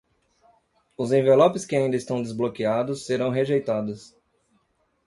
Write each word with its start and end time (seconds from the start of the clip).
Os 0.97 1.11
envelopes 1.11 1.63
que 1.63 1.75
ainda 1.75 1.95
estão 1.95 2.23
desbloqueados 2.23 3.05
serão 3.05 3.29
rejeitados. 3.29 4.15